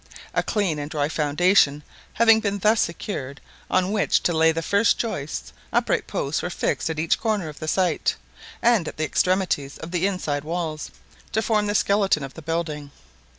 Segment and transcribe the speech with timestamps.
[0.33, 4.97] A clean and dry foundation having been thus secured on which to lay the first
[4.97, 8.15] joists, upright posts were fixed at each corner of the site,
[8.63, 10.89] and at the extremities of the inside walls,
[11.33, 12.89] to form the skeleton of the building.